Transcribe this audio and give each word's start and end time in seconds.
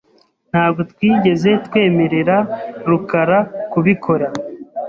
Ntabwo 0.51 0.81
twigeze 0.91 1.51
twemerera 1.65 2.37
rukara 2.89 3.39
kubikora. 3.71 4.27